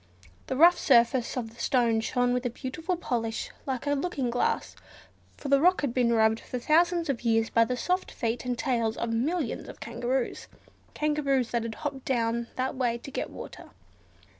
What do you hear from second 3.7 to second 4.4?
a looking